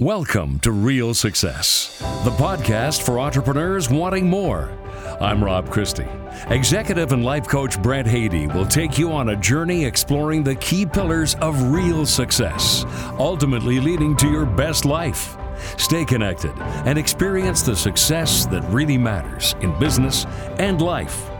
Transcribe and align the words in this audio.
Welcome 0.00 0.58
to 0.60 0.72
Real 0.72 1.14
Success, 1.14 2.00
the 2.24 2.32
podcast 2.32 3.02
for 3.02 3.20
entrepreneurs 3.20 3.88
wanting 3.88 4.28
more. 4.28 4.76
I'm 5.20 5.42
Rob 5.42 5.70
Christie. 5.70 6.08
Executive 6.48 7.12
and 7.12 7.24
life 7.24 7.46
coach 7.46 7.80
Brent 7.80 8.08
Haady 8.08 8.52
will 8.52 8.66
take 8.66 8.98
you 8.98 9.12
on 9.12 9.28
a 9.28 9.36
journey 9.36 9.84
exploring 9.84 10.42
the 10.42 10.56
key 10.56 10.84
pillars 10.84 11.36
of 11.36 11.70
real 11.70 12.04
success, 12.06 12.84
ultimately 13.20 13.78
leading 13.78 14.16
to 14.16 14.28
your 14.28 14.44
best 14.44 14.84
life. 14.84 15.36
Stay 15.78 16.04
connected 16.04 16.50
and 16.86 16.98
experience 16.98 17.62
the 17.62 17.76
success 17.76 18.46
that 18.46 18.68
really 18.70 18.98
matters 18.98 19.54
in 19.60 19.78
business 19.78 20.24
and 20.58 20.82
life. 20.82 21.30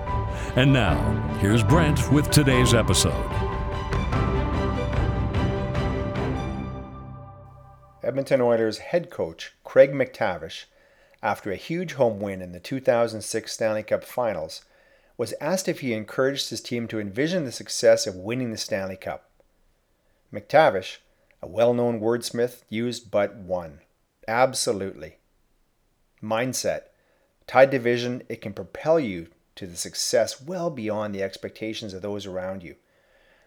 And 0.54 0.72
now, 0.72 0.96
here's 1.40 1.64
Brent 1.64 2.12
with 2.12 2.30
today's 2.30 2.72
episode. 2.72 3.43
Edmonton 8.14 8.40
Oilers 8.40 8.78
head 8.78 9.10
coach 9.10 9.54
Craig 9.64 9.90
MacTavish, 9.90 10.66
after 11.20 11.50
a 11.50 11.56
huge 11.56 11.94
home 11.94 12.20
win 12.20 12.40
in 12.40 12.52
the 12.52 12.60
2006 12.60 13.52
Stanley 13.52 13.82
Cup 13.82 14.04
Finals, 14.04 14.64
was 15.16 15.34
asked 15.40 15.66
if 15.66 15.80
he 15.80 15.92
encouraged 15.92 16.50
his 16.50 16.60
team 16.60 16.86
to 16.86 17.00
envision 17.00 17.44
the 17.44 17.50
success 17.50 18.06
of 18.06 18.14
winning 18.14 18.52
the 18.52 18.56
Stanley 18.56 18.94
Cup. 18.94 19.28
MacTavish, 20.32 20.98
a 21.42 21.48
well 21.48 21.74
known 21.74 22.00
wordsmith, 22.00 22.62
used 22.68 23.10
but 23.10 23.34
one 23.34 23.80
absolutely. 24.28 25.16
Mindset. 26.22 26.82
Tied 27.48 27.72
to 27.72 27.80
vision, 27.80 28.22
it 28.28 28.40
can 28.40 28.52
propel 28.52 29.00
you 29.00 29.26
to 29.56 29.66
the 29.66 29.76
success 29.76 30.40
well 30.40 30.70
beyond 30.70 31.12
the 31.12 31.22
expectations 31.24 31.92
of 31.92 32.02
those 32.02 32.26
around 32.26 32.62
you. 32.62 32.76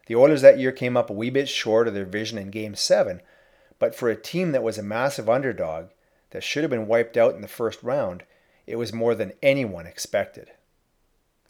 The 0.07 0.17
Oilers 0.17 0.41
that 0.41 0.59
year 0.59 0.73
came 0.73 0.97
up 0.97 1.09
a 1.09 1.13
wee 1.13 1.29
bit 1.29 1.47
short 1.47 1.87
of 1.87 1.93
their 1.93 2.03
vision 2.03 2.37
in 2.37 2.51
Game 2.51 2.75
7 2.75 3.21
but 3.79 3.95
for 3.95 4.09
a 4.09 4.15
team 4.15 4.51
that 4.51 4.63
was 4.63 4.77
a 4.77 4.83
massive 4.83 5.29
underdog 5.29 5.87
that 6.31 6.43
should 6.43 6.63
have 6.63 6.71
been 6.71 6.87
wiped 6.87 7.17
out 7.17 7.35
in 7.35 7.41
the 7.41 7.47
first 7.47 7.81
round, 7.83 8.23
it 8.65 8.75
was 8.75 8.91
more 8.91 9.15
than 9.15 9.33
anyone 9.41 9.87
expected. 9.87 10.51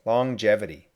Longevity. 0.06 0.88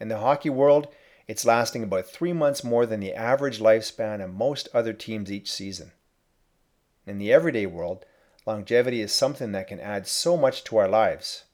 In 0.00 0.08
the 0.08 0.18
hockey 0.18 0.50
world, 0.50 0.88
it's 1.26 1.44
lasting 1.44 1.82
about 1.82 2.06
three 2.06 2.32
months 2.32 2.62
more 2.62 2.86
than 2.86 3.00
the 3.00 3.14
average 3.14 3.58
lifespan 3.58 4.22
of 4.22 4.34
most 4.34 4.68
other 4.74 4.92
teams 4.92 5.32
each 5.32 5.50
season. 5.50 5.92
In 7.06 7.18
the 7.18 7.32
everyday 7.32 7.66
world, 7.66 8.04
longevity 8.46 9.00
is 9.00 9.12
something 9.12 9.52
that 9.52 9.68
can 9.68 9.80
add 9.80 10.06
so 10.06 10.36
much 10.36 10.64
to 10.64 10.76
our 10.76 10.88
lives, 10.88 11.44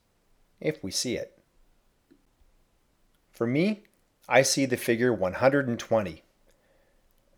if 0.60 0.82
we 0.82 0.90
see 0.90 1.16
it. 1.16 1.38
For 3.30 3.46
me, 3.46 3.84
I 4.28 4.42
see 4.42 4.66
the 4.66 4.76
figure 4.76 5.12
120. 5.12 6.22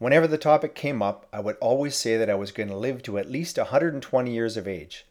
Whenever 0.03 0.27
the 0.27 0.37
topic 0.37 0.75
came 0.75 1.01
up, 1.01 1.29
I 1.33 1.39
would 1.39 1.57
always 1.61 1.95
say 1.95 2.17
that 2.17 2.29
I 2.29 2.35
was 2.35 2.51
going 2.51 2.69
to 2.69 2.77
live 2.77 3.05
to 3.05 3.19
at 3.19 3.31
least 3.31 3.57
120 3.57 4.33
years 4.33 4.57
of 4.57 4.67
age. 4.67 5.07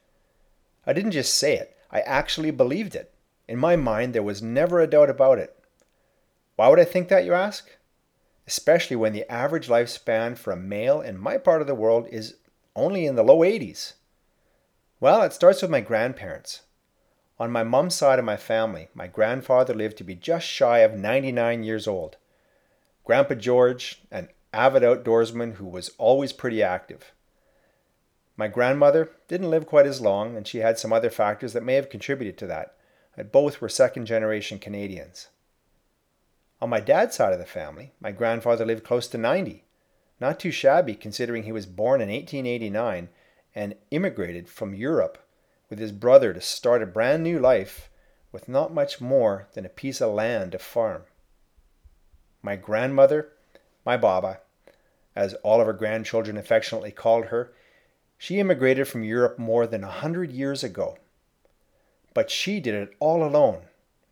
I 0.86 0.92
didn't 0.92 1.12
just 1.12 1.34
say 1.34 1.56
it, 1.56 1.78
I 1.90 2.02
actually 2.02 2.52
believed 2.52 2.94
it. 2.94 3.14
In 3.48 3.58
my 3.58 3.78
mind, 3.78 4.14
there 4.14 4.22
was 4.22 4.42
never 4.42 4.82
a 4.82 4.88
doubt 4.88 5.10
about 5.10 5.40
it. 5.40 5.58
Why 6.58 6.68
would 6.68 6.78
I 6.78 6.84
think 6.84 7.08
that, 7.08 7.24
you 7.24 7.34
ask? 7.34 7.70
Especially 8.46 8.98
when 8.98 9.14
the 9.14 9.32
average 9.32 9.70
lifespan 9.70 10.38
for 10.38 10.52
a 10.52 10.58
male 10.58 11.00
in 11.00 11.18
my 11.18 11.38
part 11.38 11.62
of 11.62 11.68
the 11.68 11.74
world 11.74 12.06
is 12.12 12.36
only 12.76 13.06
in 13.06 13.16
the 13.16 13.24
low 13.24 13.38
80s. 13.38 13.94
Well, 15.00 15.22
it 15.22 15.32
starts 15.32 15.62
with 15.62 15.72
my 15.72 15.80
grandparents. 15.80 16.64
On 17.40 17.50
my 17.50 17.64
mom's 17.64 17.96
side 17.96 18.20
of 18.20 18.26
my 18.26 18.36
family, 18.36 18.90
my 18.94 19.08
grandfather 19.08 19.74
lived 19.74 19.96
to 20.00 20.04
be 20.04 20.16
just 20.16 20.46
shy 20.46 20.80
of 20.80 21.00
99 21.00 21.64
years 21.64 21.88
old. 21.88 22.18
Grandpa 23.06 23.36
George, 23.36 24.02
an 24.12 24.28
avid 24.54 24.84
outdoorsman 24.84 25.56
who 25.56 25.66
was 25.66 25.92
always 25.98 26.34
pretty 26.34 26.62
active. 26.62 27.14
My 28.38 28.48
grandmother 28.48 29.12
didn't 29.28 29.50
live 29.50 29.68
quite 29.68 29.86
as 29.86 30.02
long, 30.02 30.36
and 30.36 30.48
she 30.48 30.60
had 30.60 30.80
some 30.80 30.92
other 30.92 31.10
factors 31.10 31.54
that 31.54 31.64
may 31.64 31.76
have 31.76 31.90
contributed 31.90 32.38
to 32.40 32.48
that. 32.48 32.76
But 33.16 33.32
both 33.32 33.62
were 33.62 33.70
second 33.70 34.06
generation 34.06 34.58
Canadians. 34.58 35.28
On 36.62 36.70
my 36.70 36.80
dad's 36.80 37.16
side 37.16 37.34
of 37.34 37.40
the 37.40 37.46
family, 37.46 37.94
my 38.00 38.12
grandfather 38.12 38.66
lived 38.66 38.84
close 38.84 39.08
to 39.10 39.18
90. 39.18 39.66
Not 40.20 40.40
too 40.40 40.52
shabby 40.52 40.96
considering 40.96 41.44
he 41.44 41.52
was 41.52 41.66
born 41.66 42.02
in 42.02 42.10
1889 42.10 43.10
and 43.56 43.76
immigrated 43.90 44.48
from 44.48 44.74
Europe 44.74 45.18
with 45.70 45.80
his 45.80 45.92
brother 45.92 46.34
to 46.34 46.42
start 46.42 46.84
a 46.84 46.86
brand 46.86 47.24
new 47.24 47.40
life 47.40 47.90
with 48.32 48.48
not 48.48 48.74
much 48.74 49.02
more 49.02 49.48
than 49.54 49.66
a 49.66 49.70
piece 49.70 50.02
of 50.02 50.14
land 50.14 50.54
to 50.54 50.60
farm. 50.60 51.04
My 52.42 52.56
grandmother 52.56 53.34
my 53.86 53.98
Baba, 53.98 54.40
as 55.16 55.34
all 55.36 55.60
of 55.60 55.68
her 55.68 55.74
grandchildren 55.74 56.38
affectionately 56.38 56.92
called 56.92 57.26
her, 57.26 57.54
she 58.18 58.40
immigrated 58.40 58.88
from 58.88 59.04
Europe 59.04 59.40
more 59.40 59.66
than 59.66 59.84
a 59.84 59.90
hundred 59.90 60.32
years 60.32 60.64
ago. 60.64 60.98
But 62.14 62.30
she 62.30 62.60
did 62.60 62.76
it 62.76 62.96
all 63.00 63.24
alone, 63.24 63.64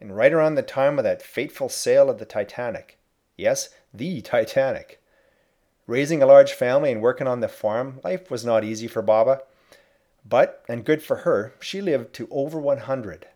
and 0.01 0.15
right 0.15 0.33
around 0.33 0.55
the 0.55 0.63
time 0.63 0.97
of 0.97 1.03
that 1.03 1.21
fateful 1.21 1.69
sail 1.69 2.09
of 2.09 2.17
the 2.17 2.25
Titanic. 2.25 2.97
Yes, 3.37 3.69
the 3.93 4.21
Titanic. 4.23 5.01
Raising 5.87 6.21
a 6.21 6.27
large 6.27 6.53
family 6.53 6.91
and 6.91 7.01
working 7.01 7.27
on 7.27 7.39
the 7.39 7.47
farm, 7.47 7.99
life 8.03 8.29
was 8.29 8.45
not 8.45 8.63
easy 8.63 8.87
for 8.87 9.01
Baba. 9.01 9.41
But, 10.27 10.63
and 10.67 10.85
good 10.85 11.01
for 11.01 11.17
her, 11.17 11.53
she 11.59 11.81
lived 11.81 12.13
to 12.13 12.27
over 12.29 12.59
100. 12.59 13.27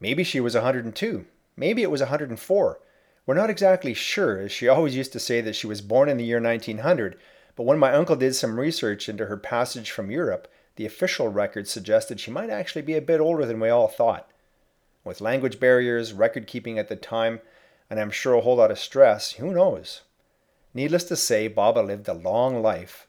Maybe 0.00 0.24
she 0.24 0.40
was 0.40 0.54
102. 0.54 1.26
Maybe 1.56 1.82
it 1.82 1.90
was 1.90 2.00
104. 2.00 2.80
We're 3.26 3.34
not 3.34 3.50
exactly 3.50 3.92
sure, 3.92 4.38
as 4.38 4.52
she 4.52 4.68
always 4.68 4.94
used 4.94 5.12
to 5.12 5.18
say 5.18 5.40
that 5.40 5.56
she 5.56 5.66
was 5.66 5.80
born 5.80 6.08
in 6.08 6.16
the 6.16 6.24
year 6.24 6.40
1900, 6.40 7.18
but 7.56 7.64
when 7.64 7.78
my 7.78 7.92
uncle 7.92 8.14
did 8.14 8.36
some 8.36 8.60
research 8.60 9.08
into 9.08 9.26
her 9.26 9.36
passage 9.36 9.90
from 9.90 10.12
Europe, 10.12 10.46
the 10.76 10.86
official 10.86 11.28
record 11.28 11.66
suggested 11.66 12.20
she 12.20 12.30
might 12.30 12.50
actually 12.50 12.82
be 12.82 12.94
a 12.94 13.02
bit 13.02 13.18
older 13.18 13.44
than 13.44 13.58
we 13.58 13.68
all 13.68 13.88
thought. 13.88 14.30
With 15.02 15.20
language 15.20 15.58
barriers, 15.58 16.12
record 16.12 16.46
keeping 16.46 16.78
at 16.78 16.88
the 16.88 16.94
time, 16.94 17.40
and 17.90 17.98
I'm 17.98 18.12
sure 18.12 18.34
a 18.34 18.42
whole 18.42 18.56
lot 18.56 18.70
of 18.70 18.78
stress, 18.78 19.32
who 19.32 19.52
knows? 19.52 20.02
Needless 20.72 21.04
to 21.04 21.16
say, 21.16 21.48
Baba 21.48 21.80
lived 21.80 22.06
a 22.06 22.14
long 22.14 22.62
life. 22.62 23.08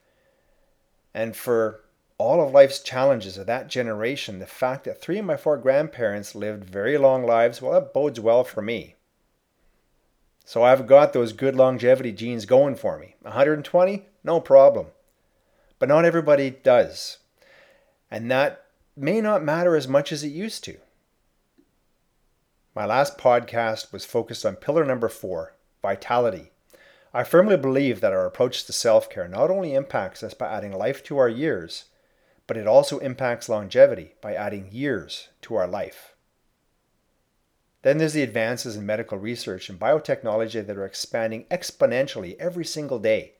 And 1.13 1.35
for 1.35 1.81
all 2.17 2.41
of 2.41 2.53
life's 2.53 2.79
challenges 2.79 3.37
of 3.37 3.45
that 3.45 3.67
generation, 3.67 4.39
the 4.39 4.47
fact 4.47 4.85
that 4.85 4.99
three 4.99 5.19
of 5.19 5.25
my 5.25 5.37
four 5.37 5.57
grandparents 5.57 6.33
lived 6.33 6.63
very 6.63 6.97
long 6.97 7.23
lives, 7.23 7.61
well, 7.61 7.73
that 7.73 7.93
bodes 7.93 8.19
well 8.19 8.43
for 8.43 8.63
me. 8.63 8.95
So 10.47 10.63
I've 10.63 10.87
got 10.87 11.11
those 11.11 11.33
good 11.33 11.57
longevity 11.57 12.13
genes 12.13 12.45
going 12.45 12.75
for 12.75 12.97
me. 12.97 13.15
120, 13.23 14.05
no 14.23 14.39
problem. 14.39 14.87
But 15.77 15.89
not 15.89 16.05
everybody 16.05 16.51
does. 16.51 17.17
And 18.09 18.31
that 18.31 18.63
may 18.95 19.19
not 19.19 19.43
matter 19.43 19.75
as 19.75 19.89
much 19.89 20.13
as 20.13 20.23
it 20.23 20.29
used 20.29 20.63
to. 20.63 20.77
My 22.73 22.85
last 22.85 23.17
podcast 23.17 23.91
was 23.91 24.05
focused 24.05 24.45
on 24.45 24.55
pillar 24.55 24.85
number 24.85 25.09
four 25.09 25.53
vitality. 25.81 26.51
I 27.13 27.25
firmly 27.25 27.57
believe 27.57 27.99
that 27.99 28.13
our 28.13 28.25
approach 28.25 28.63
to 28.67 28.71
self 28.71 29.09
care 29.09 29.27
not 29.27 29.51
only 29.51 29.73
impacts 29.73 30.23
us 30.23 30.33
by 30.33 30.47
adding 30.47 30.71
life 30.71 31.03
to 31.03 31.17
our 31.17 31.27
years, 31.27 31.89
but 32.47 32.55
it 32.55 32.67
also 32.67 32.99
impacts 32.99 33.49
longevity 33.49 34.13
by 34.21 34.33
adding 34.33 34.69
years 34.71 35.27
to 35.41 35.55
our 35.55 35.67
life. 35.67 36.13
Then 37.83 37.97
there's 37.97 38.13
the 38.13 38.23
advances 38.23 38.75
in 38.75 38.85
medical 38.85 39.17
research 39.17 39.69
and 39.69 39.79
biotechnology 39.79 40.65
that 40.65 40.77
are 40.77 40.85
expanding 40.85 41.45
exponentially 41.45 42.35
every 42.39 42.65
single 42.65 42.99
day. 42.99 43.33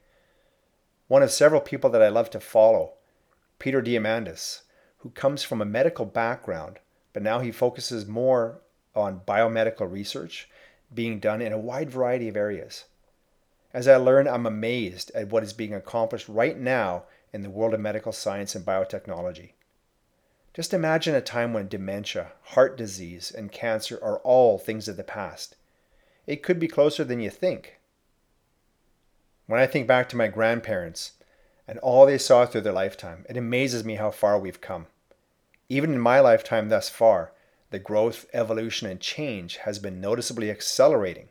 One 1.08 1.24
of 1.24 1.32
several 1.32 1.62
people 1.62 1.90
that 1.92 2.04
I 2.04 2.10
love 2.10 2.30
to 2.32 2.40
follow, 2.40 2.94
Peter 3.60 3.82
Diamandis, 3.82 4.62
who 5.00 5.10
comes 5.10 5.44
from 5.44 5.62
a 5.62 5.66
medical 5.66 6.06
background, 6.06 6.80
but 7.14 7.24
now 7.24 7.40
he 7.40 7.52
focuses 7.52 8.06
more 8.06 8.62
on 8.96 9.22
biomedical 9.28 9.92
research 9.92 10.50
being 10.94 11.20
done 11.20 11.42
in 11.42 11.54
a 11.54 11.58
wide 11.58 11.90
variety 11.90 12.28
of 12.28 12.38
areas. 12.38 12.86
As 13.74 13.88
I 13.88 13.98
learn, 13.98 14.28
I'm 14.28 14.46
amazed 14.46 15.12
at 15.14 15.30
what 15.30 15.44
is 15.44 15.54
being 15.54 15.74
accomplished 15.74 16.30
right 16.30 16.58
now 16.58 17.04
in 17.34 17.44
the 17.44 17.50
world 17.50 17.74
of 17.74 17.80
medical 17.80 18.12
science 18.12 18.56
and 18.56 18.66
biotechnology. 18.66 19.52
Just 20.58 20.74
imagine 20.74 21.14
a 21.14 21.22
time 21.22 21.54
when 21.54 21.68
dementia, 21.68 22.32
heart 22.42 22.76
disease, 22.76 23.30
and 23.30 23.52
cancer 23.52 24.00
are 24.02 24.18
all 24.22 24.58
things 24.58 24.88
of 24.88 24.98
the 24.98 25.04
past. 25.04 25.56
It 26.26 26.42
could 26.42 26.60
be 26.60 26.68
closer 26.68 27.04
than 27.04 27.20
you 27.20 27.30
think. 27.30 27.80
When 29.46 29.60
I 29.60 29.68
think 29.68 29.86
back 29.86 30.10
to 30.10 30.18
my 30.18 30.30
grandparents 30.30 31.12
and 31.68 31.78
all 31.78 32.08
they 32.08 32.18
saw 32.18 32.48
through 32.48 32.62
their 32.62 32.74
lifetime, 32.74 33.24
it 33.30 33.38
amazes 33.38 33.86
me 33.86 33.98
how 33.98 34.10
far 34.10 34.40
we've 34.40 34.60
come. 34.60 34.88
Even 35.70 35.94
in 35.94 36.00
my 36.00 36.20
lifetime 36.22 36.70
thus 36.70 36.90
far, 36.90 37.34
the 37.70 37.78
growth, 37.78 38.26
evolution, 38.34 38.90
and 38.90 39.00
change 39.00 39.58
has 39.58 39.78
been 39.78 40.02
noticeably 40.02 40.50
accelerating. 40.50 41.28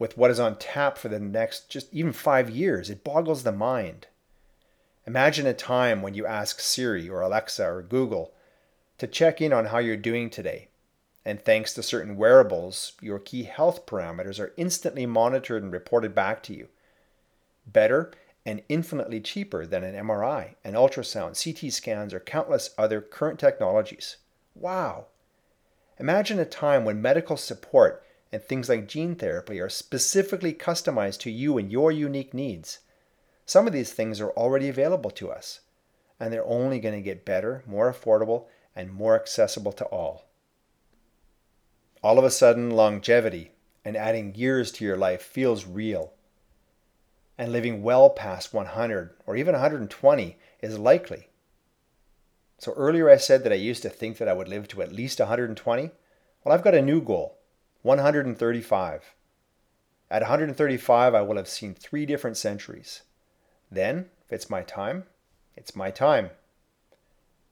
With 0.00 0.18
what 0.18 0.32
is 0.32 0.40
on 0.40 0.58
tap 0.58 0.98
for 0.98 1.06
the 1.06 1.20
next 1.20 1.68
just 1.68 1.94
even 1.94 2.12
five 2.12 2.50
years, 2.50 2.90
it 2.90 3.04
boggles 3.04 3.44
the 3.44 3.52
mind. 3.52 4.08
Imagine 5.10 5.48
a 5.48 5.52
time 5.52 6.02
when 6.02 6.14
you 6.14 6.24
ask 6.24 6.60
Siri 6.60 7.08
or 7.08 7.20
Alexa 7.20 7.66
or 7.68 7.82
Google 7.82 8.32
to 8.98 9.08
check 9.08 9.40
in 9.40 9.52
on 9.52 9.64
how 9.64 9.78
you're 9.78 9.96
doing 9.96 10.30
today. 10.30 10.68
And 11.24 11.44
thanks 11.44 11.74
to 11.74 11.82
certain 11.82 12.16
wearables, 12.16 12.92
your 13.00 13.18
key 13.18 13.42
health 13.42 13.86
parameters 13.86 14.38
are 14.38 14.54
instantly 14.56 15.06
monitored 15.06 15.64
and 15.64 15.72
reported 15.72 16.14
back 16.14 16.44
to 16.44 16.54
you. 16.54 16.68
Better, 17.66 18.12
and 18.46 18.62
infinitely 18.68 19.20
cheaper 19.20 19.66
than 19.66 19.82
an 19.82 19.96
MRI, 19.96 20.54
an 20.62 20.74
ultrasound, 20.74 21.34
CT 21.42 21.72
scans, 21.72 22.14
or 22.14 22.20
countless 22.20 22.70
other 22.78 23.00
current 23.00 23.40
technologies. 23.40 24.18
Wow! 24.54 25.06
Imagine 25.98 26.38
a 26.38 26.44
time 26.44 26.84
when 26.84 27.02
medical 27.02 27.36
support 27.36 28.04
and 28.30 28.40
things 28.40 28.68
like 28.68 28.86
gene 28.86 29.16
therapy 29.16 29.58
are 29.58 29.68
specifically 29.68 30.54
customized 30.54 31.18
to 31.22 31.32
you 31.32 31.58
and 31.58 31.72
your 31.72 31.90
unique 31.90 32.32
needs. 32.32 32.78
Some 33.50 33.66
of 33.66 33.72
these 33.72 33.92
things 33.92 34.20
are 34.20 34.30
already 34.30 34.68
available 34.68 35.10
to 35.10 35.28
us, 35.28 35.58
and 36.20 36.32
they're 36.32 36.46
only 36.46 36.78
going 36.78 36.94
to 36.94 37.00
get 37.00 37.24
better, 37.24 37.64
more 37.66 37.92
affordable, 37.92 38.46
and 38.76 38.92
more 38.92 39.16
accessible 39.16 39.72
to 39.72 39.84
all. 39.86 40.26
All 42.00 42.16
of 42.16 42.24
a 42.24 42.30
sudden, 42.30 42.70
longevity 42.70 43.50
and 43.84 43.96
adding 43.96 44.36
years 44.36 44.70
to 44.70 44.84
your 44.84 44.96
life 44.96 45.20
feels 45.20 45.66
real. 45.66 46.12
And 47.36 47.50
living 47.50 47.82
well 47.82 48.08
past 48.10 48.54
100 48.54 49.16
or 49.26 49.34
even 49.34 49.54
120 49.54 50.38
is 50.62 50.78
likely. 50.78 51.26
So 52.58 52.72
earlier 52.74 53.10
I 53.10 53.16
said 53.16 53.42
that 53.42 53.52
I 53.52 53.56
used 53.56 53.82
to 53.82 53.90
think 53.90 54.18
that 54.18 54.28
I 54.28 54.32
would 54.32 54.46
live 54.46 54.68
to 54.68 54.82
at 54.82 54.92
least 54.92 55.18
120. 55.18 55.90
Well, 56.44 56.54
I've 56.54 56.62
got 56.62 56.76
a 56.76 56.80
new 56.80 57.00
goal 57.00 57.38
135. 57.82 59.16
At 60.08 60.22
135, 60.22 61.14
I 61.16 61.22
will 61.22 61.36
have 61.36 61.48
seen 61.48 61.74
three 61.74 62.06
different 62.06 62.36
centuries. 62.36 63.02
Then, 63.70 64.10
if 64.26 64.32
it's 64.32 64.50
my 64.50 64.62
time, 64.62 65.04
it's 65.56 65.76
my 65.76 65.90
time. 65.90 66.30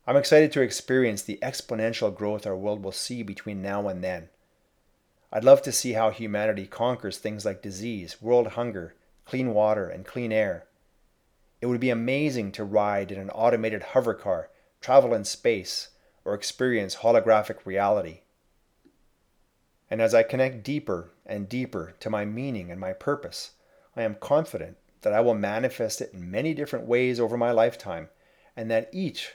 I'm 0.07 0.17
excited 0.17 0.53
to 0.53 0.63
experience 0.63 1.23
the 1.23 1.39
exponential 1.43 2.15
growth 2.15 2.47
our 2.47 2.57
world 2.57 2.83
will 2.83 2.93
see 2.93 3.23
between 3.23 3.61
now 3.61 3.89
and 3.89 4.03
then. 4.03 4.31
I'd 5.31 5.45
love 5.45 5.61
to 5.63 5.73
see 5.73 5.93
how 5.93 6.11
humanity 6.11 6.67
conquers 6.67 7.19
things 7.19 7.45
like 7.45 7.61
disease, 7.61 8.23
world 8.23 8.49
hunger, 8.49 8.95
clean 9.27 9.53
water, 9.53 9.89
and 9.89 10.07
clean 10.07 10.33
air. 10.33 10.65
It 11.61 11.67
would 11.67 11.81
be 11.81 11.91
amazing 11.91 12.53
to 12.53 12.65
ride 12.65 13.13
in 13.13 13.21
an 13.21 13.31
automated 13.31 13.83
hover 13.83 14.15
car, 14.15 14.49
travel 14.81 15.13
in 15.13 15.25
space, 15.25 15.91
or 16.25 16.35
experience 16.35 16.97
holographic 16.97 17.67
reality. 17.67 18.21
And 19.91 20.01
as 20.01 20.15
I 20.15 20.23
connect 20.23 20.63
deeper 20.63 21.11
and 21.27 21.49
deeper 21.49 21.95
to 22.01 22.11
my 22.11 22.25
meaning 22.25 22.71
and 22.71 22.81
my 22.81 22.93
purpose, 22.93 23.53
I 23.97 24.03
am 24.03 24.15
confident 24.15 24.79
that 25.03 25.13
I 25.13 25.21
will 25.21 25.35
manifest 25.35 26.01
it 26.01 26.13
in 26.13 26.31
many 26.31 26.55
different 26.55 26.87
ways 26.87 27.21
over 27.21 27.37
my 27.37 27.51
lifetime, 27.51 28.09
and 28.57 28.71
that 28.71 28.91
each 28.93 29.35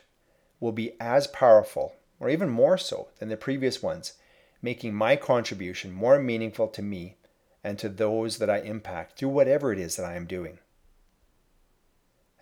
will 0.59 0.71
be 0.71 0.93
as 0.99 1.27
powerful, 1.27 1.95
or 2.19 2.29
even 2.29 2.49
more 2.49 2.77
so, 2.77 3.09
than 3.19 3.29
the 3.29 3.37
previous 3.37 3.81
ones, 3.81 4.13
making 4.61 4.93
my 4.93 5.15
contribution 5.15 5.91
more 5.91 6.19
meaningful 6.19 6.67
to 6.69 6.81
me 6.81 7.17
and 7.63 7.79
to 7.79 7.89
those 7.89 8.37
that 8.37 8.49
I 8.49 8.59
impact 8.59 9.17
through 9.17 9.29
whatever 9.29 9.71
it 9.71 9.79
is 9.79 9.95
that 9.95 10.05
I 10.05 10.15
am 10.15 10.25
doing. 10.25 10.59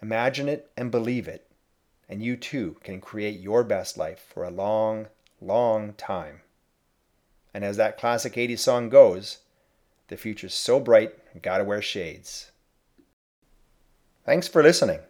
Imagine 0.01 0.49
it 0.49 0.71
and 0.75 0.89
believe 0.89 1.27
it, 1.27 1.47
and 2.09 2.23
you 2.23 2.35
too 2.35 2.77
can 2.83 2.99
create 2.99 3.39
your 3.39 3.63
best 3.63 3.97
life 3.97 4.25
for 4.33 4.43
a 4.43 4.51
long, 4.51 5.07
long 5.39 5.93
time. 5.93 6.41
And 7.53 7.63
as 7.63 7.77
that 7.77 7.97
classic 7.97 8.33
80s 8.33 8.59
song 8.59 8.89
goes, 8.89 9.39
the 10.07 10.17
future's 10.17 10.53
so 10.53 10.79
bright, 10.79 11.41
gotta 11.41 11.63
wear 11.63 11.81
shades. 11.81 12.50
Thanks 14.31 14.47
for 14.47 14.63
listening. 14.63 15.01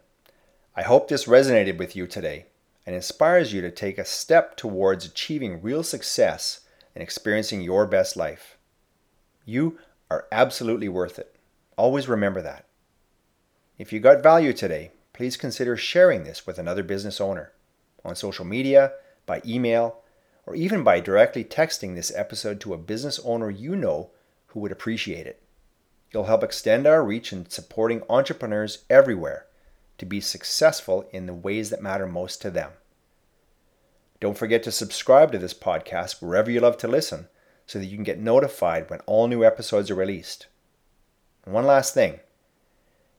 I 0.74 0.82
hope 0.82 1.06
this 1.06 1.26
resonated 1.26 1.78
with 1.78 1.94
you 1.94 2.08
today 2.08 2.46
and 2.84 2.92
inspires 2.92 3.52
you 3.52 3.60
to 3.60 3.70
take 3.70 3.96
a 3.96 4.04
step 4.04 4.56
towards 4.56 5.06
achieving 5.06 5.62
real 5.62 5.84
success 5.84 6.62
and 6.92 7.00
experiencing 7.04 7.60
your 7.60 7.86
best 7.86 8.16
life. 8.16 8.56
You 9.44 9.78
are 10.10 10.26
absolutely 10.32 10.88
worth 10.88 11.20
it. 11.20 11.36
Always 11.76 12.08
remember 12.08 12.42
that. 12.42 12.66
If 13.78 13.92
you 13.92 14.00
got 14.00 14.24
value 14.24 14.52
today, 14.52 14.90
please 15.12 15.36
consider 15.36 15.76
sharing 15.76 16.24
this 16.24 16.44
with 16.44 16.58
another 16.58 16.82
business 16.82 17.20
owner 17.20 17.52
on 18.04 18.16
social 18.16 18.44
media, 18.44 18.90
by 19.24 19.40
email, 19.46 20.00
or 20.46 20.56
even 20.56 20.82
by 20.82 20.98
directly 20.98 21.44
texting 21.44 21.94
this 21.94 22.10
episode 22.16 22.58
to 22.62 22.74
a 22.74 22.76
business 22.76 23.20
owner 23.22 23.50
you 23.50 23.76
know 23.76 24.10
who 24.46 24.58
would 24.58 24.72
appreciate 24.72 25.28
it. 25.28 25.40
You'll 26.12 26.24
help 26.24 26.44
extend 26.44 26.86
our 26.86 27.04
reach 27.04 27.32
in 27.32 27.48
supporting 27.48 28.02
entrepreneurs 28.08 28.84
everywhere 28.90 29.46
to 29.98 30.06
be 30.06 30.20
successful 30.20 31.08
in 31.10 31.26
the 31.26 31.34
ways 31.34 31.70
that 31.70 31.82
matter 31.82 32.06
most 32.06 32.42
to 32.42 32.50
them. 32.50 32.72
Don't 34.20 34.38
forget 34.38 34.62
to 34.64 34.72
subscribe 34.72 35.32
to 35.32 35.38
this 35.38 35.54
podcast 35.54 36.22
wherever 36.22 36.50
you 36.50 36.60
love 36.60 36.76
to 36.78 36.88
listen 36.88 37.28
so 37.66 37.78
that 37.78 37.86
you 37.86 37.96
can 37.96 38.04
get 38.04 38.20
notified 38.20 38.90
when 38.90 39.00
all 39.00 39.26
new 39.26 39.44
episodes 39.44 39.90
are 39.90 39.94
released. 39.94 40.46
And 41.44 41.54
one 41.54 41.66
last 41.66 41.94
thing 41.94 42.20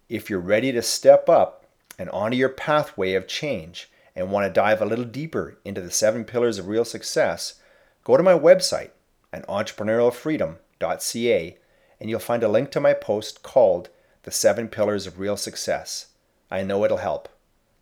if 0.10 0.30
you're 0.30 0.40
ready 0.40 0.72
to 0.72 0.82
step 0.82 1.28
up 1.28 1.66
and 1.98 2.10
onto 2.10 2.38
your 2.38 2.50
pathway 2.50 3.14
of 3.14 3.28
change, 3.28 3.90
and 4.16 4.32
want 4.32 4.46
to 4.46 4.54
dive 4.54 4.82
a 4.82 4.86
little 4.86 5.06
deeper 5.06 5.58
into 5.66 5.82
the 5.82 5.92
seven 5.92 6.24
pillars 6.24 6.60
of 6.60 6.68
real 6.68 6.86
success, 6.86 7.56
go 8.04 8.16
to 8.18 8.24
my 8.24 8.38
website 8.38 8.92
at 9.32 9.48
entrepreneurialfreedom.ca 9.48 11.58
and 12.04 12.10
you'll 12.10 12.20
find 12.20 12.44
a 12.44 12.50
link 12.50 12.70
to 12.70 12.82
my 12.82 12.94
post 12.94 13.44
called 13.44 13.88
The 14.24 14.32
Seven 14.32 14.68
Pillars 14.68 15.08
of 15.08 15.20
Real 15.20 15.38
Success. 15.38 16.08
I 16.52 16.62
know 16.62 16.84
it'll 16.84 16.98
help. 16.98 17.30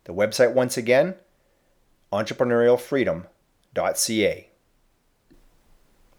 The 0.04 0.14
website, 0.14 0.54
once 0.54 0.76
again, 0.76 1.16
entrepreneurialfreedom.ca. 2.12 4.48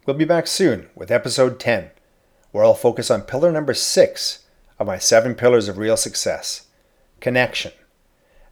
We'll 0.06 0.18
be 0.18 0.26
back 0.26 0.48
soon 0.48 0.90
with 0.94 1.12
episode 1.12 1.62
10, 1.62 1.92
where 2.52 2.66
I'll 2.66 2.74
focus 2.74 3.10
on 3.10 3.22
pillar 3.22 3.54
number 3.54 3.74
six 3.74 4.44
of 4.78 4.88
my 4.88 4.98
seven 4.98 5.34
pillars 5.34 5.70
of 5.70 5.78
real 5.78 5.96
success 5.96 6.68
connection 7.22 7.72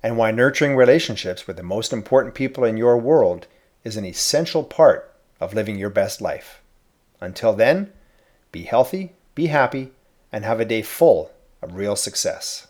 and 0.01 0.15
why 0.15 0.31
nurturing 0.31 0.77
relationships 0.77 1.45
with 1.45 1.57
the 1.57 1.63
most 1.63 1.92
important 1.92 2.36
people 2.36 2.63
in 2.63 2.77
your 2.77 2.98
world 2.98 3.48
is 3.83 3.98
an 3.98 4.06
essential 4.06 4.63
part 4.63 5.13
of 5.42 5.53
living 5.53 5.77
your 5.77 5.89
best 5.89 6.21
life. 6.21 6.62
Until 7.19 7.51
then, 7.51 7.92
be 8.53 8.63
healthy, 8.63 9.12
be 9.36 9.48
happy, 9.48 9.92
and 10.31 10.45
have 10.45 10.60
a 10.60 10.66
day 10.66 10.81
full 10.81 11.31
of 11.62 11.75
real 11.75 11.95
success. 11.95 12.68